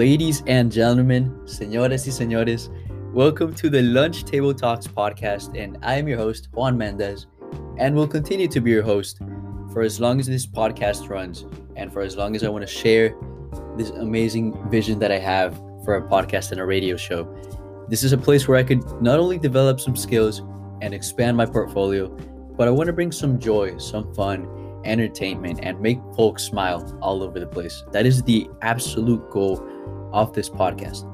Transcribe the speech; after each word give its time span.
Ladies 0.00 0.42
and 0.46 0.72
gentlemen, 0.72 1.30
señores 1.44 2.06
y 2.06 2.10
señores, 2.10 2.70
welcome 3.12 3.52
to 3.52 3.68
the 3.68 3.82
Lunch 3.82 4.24
Table 4.24 4.54
Talks 4.54 4.86
podcast. 4.86 5.54
And 5.54 5.76
I 5.82 5.96
am 5.96 6.08
your 6.08 6.16
host, 6.16 6.48
Juan 6.54 6.78
Mendez, 6.78 7.26
and 7.76 7.94
will 7.94 8.08
continue 8.08 8.48
to 8.48 8.62
be 8.62 8.70
your 8.70 8.82
host 8.82 9.18
for 9.74 9.82
as 9.82 10.00
long 10.00 10.18
as 10.18 10.26
this 10.26 10.46
podcast 10.46 11.10
runs 11.10 11.44
and 11.76 11.92
for 11.92 12.00
as 12.00 12.16
long 12.16 12.34
as 12.34 12.42
I 12.42 12.48
want 12.48 12.66
to 12.66 12.66
share 12.66 13.14
this 13.76 13.90
amazing 13.90 14.70
vision 14.70 14.98
that 15.00 15.12
I 15.12 15.18
have 15.18 15.54
for 15.84 15.96
a 15.96 16.08
podcast 16.08 16.50
and 16.50 16.62
a 16.62 16.64
radio 16.64 16.96
show. 16.96 17.28
This 17.90 18.02
is 18.02 18.14
a 18.14 18.16
place 18.16 18.48
where 18.48 18.56
I 18.56 18.62
could 18.62 18.82
not 19.02 19.20
only 19.20 19.36
develop 19.36 19.80
some 19.80 19.96
skills 19.96 20.38
and 20.80 20.94
expand 20.94 21.36
my 21.36 21.44
portfolio, 21.44 22.08
but 22.56 22.66
I 22.66 22.70
want 22.70 22.86
to 22.86 22.94
bring 22.94 23.12
some 23.12 23.38
joy, 23.38 23.76
some 23.76 24.14
fun, 24.14 24.48
entertainment, 24.84 25.60
and 25.62 25.80
make 25.80 25.98
folks 26.16 26.44
smile 26.44 26.98
all 27.02 27.22
over 27.22 27.38
the 27.38 27.46
place. 27.46 27.84
That 27.92 28.06
is 28.06 28.22
the 28.22 28.48
absolute 28.62 29.30
goal 29.30 29.66
of 30.12 30.32
this 30.32 30.48
podcast. 30.48 31.06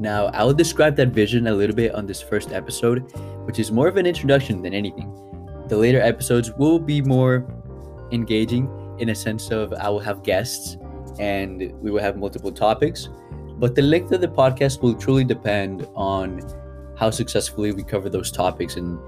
Now, 0.00 0.26
I 0.26 0.44
will 0.44 0.54
describe 0.54 0.96
that 0.96 1.08
vision 1.08 1.46
a 1.48 1.52
little 1.52 1.74
bit 1.74 1.94
on 1.94 2.06
this 2.06 2.22
first 2.22 2.52
episode, 2.52 3.10
which 3.46 3.58
is 3.58 3.72
more 3.72 3.88
of 3.88 3.96
an 3.96 4.06
introduction 4.06 4.62
than 4.62 4.72
anything. 4.72 5.12
The 5.68 5.76
later 5.76 6.00
episodes 6.00 6.52
will 6.52 6.78
be 6.78 7.02
more 7.02 7.46
engaging 8.12 8.70
in 8.98 9.10
a 9.10 9.14
sense 9.14 9.50
of 9.50 9.72
I 9.74 9.88
will 9.88 10.00
have 10.00 10.22
guests 10.22 10.76
and 11.18 11.72
we 11.82 11.90
will 11.90 12.00
have 12.00 12.16
multiple 12.16 12.52
topics, 12.52 13.08
but 13.58 13.74
the 13.74 13.82
length 13.82 14.12
of 14.12 14.20
the 14.20 14.28
podcast 14.28 14.82
will 14.82 14.94
truly 14.94 15.24
depend 15.24 15.86
on 15.94 16.42
how 16.96 17.10
successfully 17.10 17.72
we 17.72 17.82
cover 17.82 18.08
those 18.08 18.30
topics 18.30 18.76
and 18.76 18.98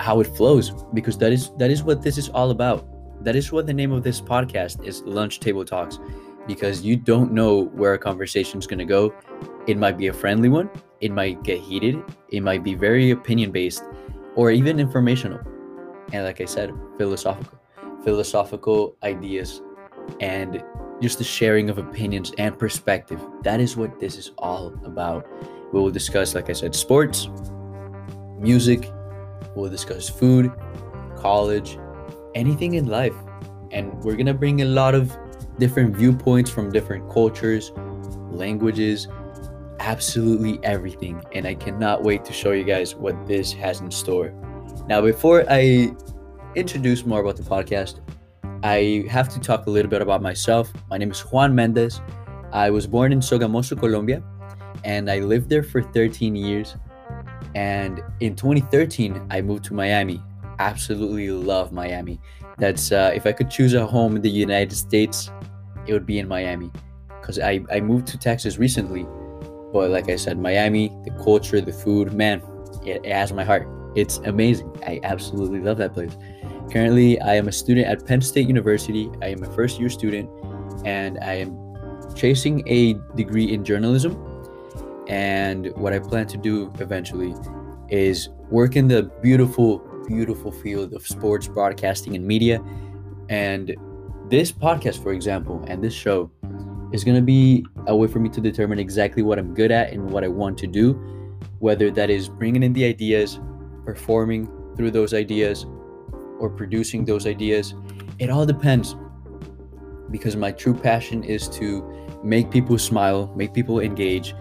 how 0.00 0.20
it 0.20 0.26
flows 0.36 0.70
because 0.92 1.16
that 1.18 1.32
is 1.32 1.50
that 1.56 1.70
is 1.70 1.82
what 1.82 2.02
this 2.02 2.18
is 2.18 2.28
all 2.30 2.50
about. 2.50 2.86
That 3.20 3.36
is 3.36 3.50
what 3.52 3.66
the 3.66 3.74
name 3.74 3.92
of 3.92 4.02
this 4.02 4.20
podcast 4.20 4.84
is 4.84 5.02
Lunch 5.02 5.40
Table 5.40 5.64
Talks 5.64 5.98
because 6.46 6.82
you 6.82 6.96
don't 6.96 7.32
know 7.32 7.64
where 7.66 7.94
a 7.94 7.98
conversation 7.98 8.58
is 8.58 8.66
going 8.66 8.78
to 8.78 8.84
go. 8.84 9.14
It 9.66 9.76
might 9.78 9.98
be 9.98 10.06
a 10.06 10.12
friendly 10.12 10.48
one, 10.48 10.70
it 11.00 11.10
might 11.10 11.42
get 11.42 11.60
heated, 11.60 12.02
it 12.28 12.40
might 12.42 12.62
be 12.62 12.74
very 12.74 13.10
opinion 13.10 13.50
based, 13.50 13.82
or 14.36 14.50
even 14.50 14.78
informational. 14.78 15.40
And 16.12 16.24
like 16.24 16.40
I 16.40 16.44
said, 16.44 16.72
philosophical. 16.98 17.58
Philosophical 18.04 18.96
ideas 19.02 19.60
and 20.20 20.62
just 21.02 21.18
the 21.18 21.24
sharing 21.24 21.68
of 21.68 21.78
opinions 21.78 22.32
and 22.38 22.56
perspective. 22.58 23.20
That 23.42 23.60
is 23.60 23.76
what 23.76 23.98
this 23.98 24.16
is 24.16 24.30
all 24.38 24.72
about. 24.84 25.26
We 25.72 25.80
will 25.80 25.90
discuss, 25.90 26.34
like 26.34 26.48
I 26.48 26.52
said, 26.52 26.74
sports, 26.74 27.28
music, 28.38 28.90
we'll 29.54 29.70
discuss 29.70 30.08
food, 30.08 30.52
college, 31.16 31.78
anything 32.36 32.74
in 32.74 32.86
life. 32.86 33.14
And 33.72 33.92
we're 34.04 34.14
going 34.14 34.26
to 34.26 34.34
bring 34.34 34.62
a 34.62 34.64
lot 34.64 34.94
of 34.94 35.16
different 35.58 35.96
viewpoints 35.96 36.50
from 36.50 36.70
different 36.70 37.10
cultures, 37.10 37.72
languages, 38.30 39.08
absolutely 39.80 40.60
everything. 40.62 41.22
And 41.34 41.46
I 41.46 41.54
cannot 41.54 42.02
wait 42.02 42.24
to 42.26 42.32
show 42.32 42.52
you 42.52 42.64
guys 42.64 42.94
what 42.94 43.26
this 43.26 43.52
has 43.54 43.80
in 43.80 43.90
store. 43.90 44.32
Now, 44.88 45.00
before 45.00 45.44
I 45.48 45.94
introduce 46.54 47.04
more 47.04 47.20
about 47.20 47.36
the 47.36 47.42
podcast, 47.42 48.00
I 48.62 49.04
have 49.10 49.28
to 49.30 49.40
talk 49.40 49.66
a 49.66 49.70
little 49.70 49.90
bit 49.90 50.02
about 50.02 50.22
myself. 50.22 50.72
My 50.90 50.98
name 50.98 51.10
is 51.10 51.20
Juan 51.20 51.54
Mendez. 51.54 52.00
I 52.52 52.70
was 52.70 52.86
born 52.86 53.12
in 53.12 53.20
Sogamoso, 53.20 53.78
Colombia, 53.78 54.22
and 54.84 55.10
I 55.10 55.18
lived 55.18 55.48
there 55.48 55.62
for 55.62 55.82
13 55.82 56.36
years. 56.36 56.76
And 57.54 58.02
in 58.20 58.36
2013, 58.36 59.26
I 59.30 59.40
moved 59.40 59.64
to 59.64 59.74
Miami. 59.74 60.22
Absolutely 60.58 61.30
love 61.30 61.72
Miami. 61.72 62.20
That's 62.58 62.92
uh, 62.92 63.12
if 63.14 63.26
I 63.26 63.32
could 63.32 63.50
choose 63.50 63.74
a 63.74 63.86
home 63.86 64.16
in 64.16 64.22
the 64.22 64.30
United 64.30 64.74
States, 64.74 65.30
it 65.86 65.92
would 65.92 66.06
be 66.06 66.18
in 66.18 66.26
Miami 66.26 66.70
because 67.20 67.38
I, 67.38 67.64
I 67.72 67.80
moved 67.80 68.06
to 68.08 68.18
Texas 68.18 68.58
recently. 68.58 69.04
But 69.72 69.90
like 69.90 70.08
I 70.08 70.16
said, 70.16 70.38
Miami, 70.38 70.88
the 71.04 71.10
culture, 71.22 71.60
the 71.60 71.72
food, 71.72 72.12
man, 72.12 72.42
it, 72.84 73.04
it 73.04 73.12
has 73.12 73.32
my 73.32 73.44
heart. 73.44 73.68
It's 73.94 74.18
amazing. 74.18 74.74
I 74.86 75.00
absolutely 75.02 75.60
love 75.60 75.78
that 75.78 75.92
place. 75.92 76.16
Currently, 76.70 77.20
I 77.20 77.34
am 77.34 77.48
a 77.48 77.52
student 77.52 77.86
at 77.86 78.06
Penn 78.06 78.20
State 78.20 78.46
University. 78.46 79.10
I 79.22 79.28
am 79.28 79.42
a 79.42 79.50
first 79.52 79.78
year 79.78 79.88
student 79.88 80.28
and 80.84 81.18
I 81.22 81.34
am 81.34 81.56
chasing 82.14 82.66
a 82.66 82.94
degree 83.14 83.52
in 83.52 83.64
journalism. 83.64 84.14
And 85.08 85.72
what 85.76 85.92
I 85.92 85.98
plan 85.98 86.26
to 86.28 86.36
do 86.36 86.72
eventually 86.80 87.34
is 87.88 88.28
work 88.50 88.76
in 88.76 88.88
the 88.88 89.04
beautiful, 89.22 89.78
beautiful 90.06 90.52
field 90.52 90.92
of 90.94 91.06
sports 91.06 91.48
broadcasting 91.48 92.16
and 92.16 92.26
media. 92.26 92.62
And 93.28 93.74
this 94.28 94.52
podcast, 94.52 95.02
for 95.02 95.12
example, 95.12 95.64
and 95.68 95.82
this 95.82 95.94
show 95.94 96.30
is 96.92 97.04
going 97.04 97.16
to 97.16 97.22
be 97.22 97.64
a 97.86 97.96
way 97.96 98.08
for 98.08 98.20
me 98.20 98.28
to 98.30 98.40
determine 98.40 98.78
exactly 98.78 99.22
what 99.22 99.38
I'm 99.38 99.54
good 99.54 99.70
at 99.70 99.92
and 99.92 100.10
what 100.10 100.24
I 100.24 100.28
want 100.28 100.58
to 100.58 100.66
do, 100.66 100.94
whether 101.58 101.90
that 101.90 102.10
is 102.10 102.28
bringing 102.28 102.62
in 102.62 102.72
the 102.72 102.84
ideas, 102.84 103.40
performing 103.84 104.48
through 104.76 104.90
those 104.90 105.14
ideas, 105.14 105.66
or 106.38 106.50
producing 106.50 107.04
those 107.04 107.26
ideas. 107.26 107.74
It 108.18 108.30
all 108.30 108.46
depends 108.46 108.94
because 110.10 110.36
my 110.36 110.52
true 110.52 110.74
passion 110.74 111.24
is 111.24 111.48
to 111.50 111.82
make 112.22 112.50
people 112.50 112.78
smile, 112.78 113.32
make 113.36 113.52
people 113.54 113.80
engage. 113.80 114.34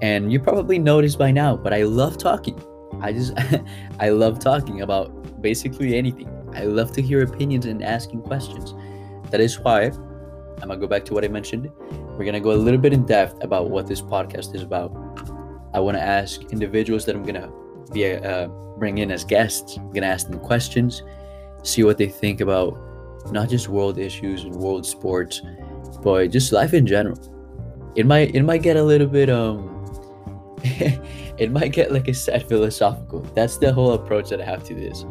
And 0.00 0.32
you 0.32 0.40
probably 0.40 0.78
noticed 0.78 1.18
by 1.18 1.30
now, 1.30 1.56
but 1.56 1.72
I 1.72 1.84
love 1.84 2.18
talking. 2.18 2.60
I 3.02 3.12
just, 3.12 3.34
I 4.00 4.10
love 4.10 4.38
talking 4.38 4.80
about 4.82 5.42
basically 5.42 5.96
anything. 5.96 6.28
I 6.54 6.64
love 6.64 6.92
to 6.92 7.02
hear 7.02 7.22
opinions 7.22 7.66
and 7.66 7.82
asking 7.82 8.22
questions. 8.22 8.74
That 9.30 9.40
is 9.40 9.58
why 9.58 9.84
I'm 9.84 10.68
gonna 10.68 10.76
go 10.76 10.86
back 10.86 11.04
to 11.06 11.14
what 11.14 11.24
I 11.24 11.28
mentioned. 11.28 11.70
We're 12.16 12.24
gonna 12.24 12.40
go 12.40 12.52
a 12.52 12.60
little 12.60 12.80
bit 12.80 12.92
in 12.92 13.04
depth 13.04 13.42
about 13.42 13.70
what 13.70 13.86
this 13.86 14.00
podcast 14.00 14.54
is 14.54 14.62
about. 14.62 14.92
I 15.74 15.80
want 15.80 15.96
to 15.96 16.02
ask 16.02 16.42
individuals 16.52 17.04
that 17.06 17.16
I'm 17.16 17.24
gonna 17.24 17.50
be 17.92 18.14
uh, 18.14 18.48
bring 18.78 18.98
in 18.98 19.10
as 19.10 19.24
guests. 19.24 19.76
I'm 19.76 19.92
gonna 19.92 20.06
ask 20.06 20.28
them 20.28 20.38
questions, 20.38 21.02
see 21.62 21.82
what 21.82 21.98
they 21.98 22.08
think 22.08 22.40
about 22.40 22.78
not 23.30 23.48
just 23.48 23.68
world 23.68 23.98
issues 23.98 24.44
and 24.44 24.54
world 24.54 24.84
sports, 24.84 25.40
but 26.02 26.28
just 26.28 26.52
life 26.52 26.74
in 26.74 26.86
general. 26.86 27.18
It 27.96 28.06
might 28.06 28.34
it 28.34 28.42
might 28.42 28.62
get 28.62 28.76
a 28.76 28.82
little 28.82 29.06
bit 29.06 29.30
um 29.30 29.71
it 31.38 31.50
might 31.50 31.72
get 31.72 31.92
like 31.92 32.08
I 32.08 32.12
said 32.12 32.48
philosophical. 32.48 33.20
That's 33.34 33.58
the 33.58 33.72
whole 33.72 33.92
approach 33.92 34.30
that 34.30 34.40
I 34.40 34.44
have 34.44 34.64
to 34.64 34.74
this. 34.74 35.04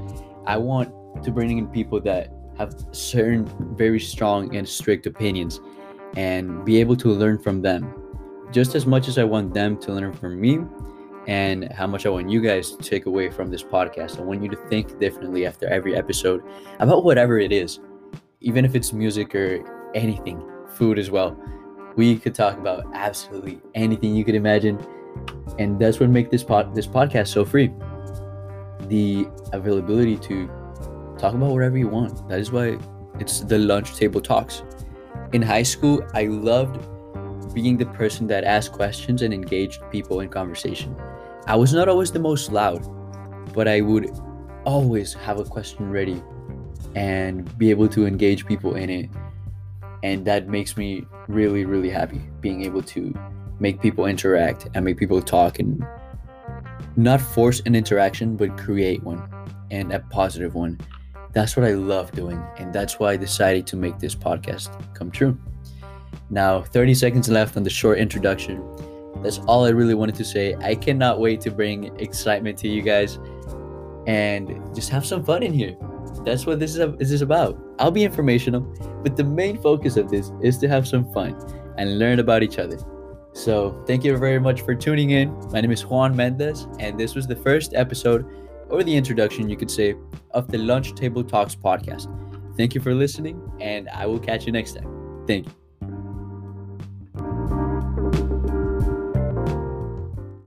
I 0.45 0.57
want 0.57 0.93
to 1.23 1.31
bring 1.31 1.57
in 1.57 1.67
people 1.67 1.99
that 2.01 2.31
have 2.57 2.73
certain 2.91 3.45
very 3.75 3.99
strong 3.99 4.55
and 4.55 4.67
strict 4.67 5.05
opinions 5.05 5.59
and 6.17 6.63
be 6.65 6.79
able 6.79 6.95
to 6.97 7.09
learn 7.09 7.37
from 7.37 7.61
them 7.61 7.93
just 8.51 8.75
as 8.75 8.85
much 8.85 9.07
as 9.07 9.17
I 9.17 9.23
want 9.23 9.53
them 9.53 9.77
to 9.79 9.93
learn 9.93 10.13
from 10.13 10.39
me 10.39 10.59
and 11.27 11.71
how 11.71 11.87
much 11.87 12.05
I 12.05 12.09
want 12.09 12.29
you 12.29 12.41
guys 12.41 12.71
to 12.71 12.77
take 12.77 13.05
away 13.05 13.29
from 13.29 13.49
this 13.49 13.63
podcast. 13.63 14.19
I 14.19 14.23
want 14.23 14.43
you 14.43 14.49
to 14.49 14.57
think 14.67 14.99
differently 14.99 15.45
after 15.45 15.67
every 15.67 15.95
episode 15.95 16.43
about 16.79 17.03
whatever 17.03 17.39
it 17.39 17.51
is, 17.51 17.79
even 18.41 18.65
if 18.65 18.75
it's 18.75 18.91
music 18.91 19.33
or 19.35 19.91
anything, 19.95 20.43
food 20.75 20.99
as 20.99 21.11
well. 21.11 21.37
We 21.95 22.17
could 22.17 22.33
talk 22.33 22.57
about 22.57 22.85
absolutely 22.93 23.61
anything 23.75 24.15
you 24.15 24.25
could 24.25 24.35
imagine, 24.35 24.79
and 25.61 25.79
that's 25.79 25.99
what 25.99 26.09
makes 26.09 26.31
this 26.31 26.43
pod 26.43 26.73
this 26.75 26.87
podcast 26.87 27.27
so 27.27 27.45
free. 27.45 27.71
The 28.87 29.27
availability 29.53 30.17
to 30.29 30.47
talk 31.19 31.33
about 31.35 31.51
whatever 31.51 31.77
you 31.77 31.87
want. 31.87 32.27
That 32.29 32.39
is 32.39 32.51
why 32.51 32.77
it's 33.19 33.41
the 33.41 33.59
lunch 33.59 33.95
table 33.95 34.21
talks. 34.21 34.63
In 35.33 35.41
high 35.41 35.63
school, 35.63 36.01
I 36.13 36.23
loved 36.23 36.79
being 37.53 37.77
the 37.77 37.85
person 37.85 38.27
that 38.27 38.43
asked 38.43 38.71
questions 38.71 39.21
and 39.21 39.33
engaged 39.33 39.81
people 39.91 40.21
in 40.21 40.29
conversation. 40.29 40.95
I 41.47 41.55
was 41.55 41.73
not 41.73 41.87
always 41.87 42.11
the 42.11 42.19
most 42.19 42.51
loud, 42.51 42.81
but 43.53 43.67
I 43.67 43.81
would 43.81 44.09
always 44.65 45.13
have 45.13 45.39
a 45.39 45.45
question 45.45 45.91
ready 45.91 46.23
and 46.95 47.57
be 47.57 47.69
able 47.69 47.87
to 47.89 48.05
engage 48.05 48.45
people 48.47 48.75
in 48.75 48.89
it. 48.89 49.09
And 50.03 50.25
that 50.25 50.47
makes 50.47 50.75
me 50.75 51.05
really, 51.27 51.65
really 51.65 51.89
happy 51.89 52.21
being 52.41 52.63
able 52.65 52.81
to 52.81 53.13
make 53.61 53.81
people 53.81 54.05
interact 54.07 54.67
and 54.73 54.83
make 54.83 54.97
people 54.97 55.21
talk 55.21 55.59
and 55.59 55.81
not 56.97 57.21
force 57.21 57.61
an 57.65 57.75
interaction, 57.75 58.35
but 58.35 58.57
create 58.57 59.01
one 59.03 59.21
and 59.71 59.93
a 59.93 60.01
positive 60.09 60.55
one 60.55 60.77
that's 61.33 61.55
what 61.55 61.65
I 61.65 61.73
love 61.73 62.11
doing. 62.11 62.43
And 62.57 62.73
that's 62.73 62.99
why 62.99 63.13
I 63.13 63.17
decided 63.17 63.65
to 63.67 63.77
make 63.77 63.99
this 63.99 64.15
podcast 64.15 64.69
come 64.93 65.11
true. 65.11 65.37
Now, 66.29 66.61
30 66.61 66.93
seconds 66.93 67.29
left 67.29 67.57
on 67.57 67.63
the 67.63 67.69
short 67.69 67.97
introduction. 67.97 68.63
That's 69.21 69.39
all 69.39 69.65
I 69.65 69.69
really 69.69 69.93
wanted 69.93 70.15
to 70.15 70.25
say. 70.25 70.55
I 70.55 70.75
cannot 70.75 71.19
wait 71.19 71.41
to 71.41 71.51
bring 71.51 71.95
excitement 71.99 72.57
to 72.59 72.67
you 72.67 72.81
guys 72.81 73.19
and 74.07 74.73
just 74.73 74.89
have 74.89 75.05
some 75.05 75.23
fun 75.23 75.43
in 75.43 75.53
here. 75.53 75.77
That's 76.25 76.45
what 76.45 76.59
this 76.59 76.75
is, 76.75 76.97
this 76.97 77.11
is 77.11 77.21
about. 77.21 77.57
I'll 77.79 77.91
be 77.91 78.03
informational, 78.03 78.61
but 79.03 79.15
the 79.15 79.23
main 79.23 79.61
focus 79.61 79.97
of 79.97 80.09
this 80.09 80.31
is 80.41 80.57
to 80.59 80.67
have 80.67 80.87
some 80.87 81.11
fun 81.13 81.37
and 81.77 81.99
learn 81.99 82.19
about 82.19 82.43
each 82.43 82.59
other. 82.59 82.77
So, 83.33 83.83
thank 83.87 84.03
you 84.03 84.17
very 84.17 84.39
much 84.39 84.61
for 84.61 84.75
tuning 84.75 85.11
in. 85.11 85.33
My 85.51 85.61
name 85.61 85.71
is 85.71 85.85
Juan 85.85 86.15
Mendez, 86.15 86.67
and 86.79 86.99
this 86.99 87.15
was 87.15 87.27
the 87.27 87.35
first 87.35 87.73
episode 87.73 88.25
or 88.69 88.83
the 88.83 88.95
introduction, 88.95 89.49
you 89.49 89.57
could 89.57 89.71
say, 89.71 89.95
of 90.31 90.47
the 90.49 90.57
Lunch 90.57 90.93
Table 90.95 91.23
Talks 91.23 91.55
podcast. 91.55 92.07
Thank 92.57 92.75
you 92.75 92.81
for 92.81 92.93
listening, 92.93 93.41
and 93.59 93.89
I 93.89 94.05
will 94.05 94.19
catch 94.19 94.45
you 94.45 94.51
next 94.51 94.73
time. 94.73 95.23
Thank 95.27 95.47
you. 95.47 95.60